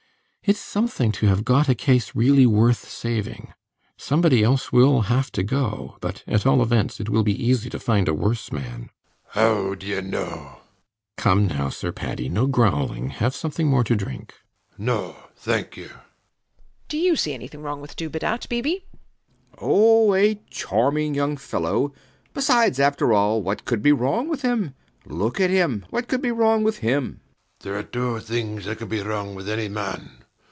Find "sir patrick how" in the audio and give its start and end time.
8.89-9.75